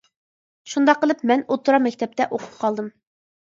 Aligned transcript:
شۇنداق 0.71 0.99
قىلىپ 1.03 1.21
مەن 1.33 1.43
ئوتتۇرا 1.49 1.81
مەكتەپتە 1.85 2.29
ئوقۇپ 2.31 2.59
قالدىم. 2.65 2.91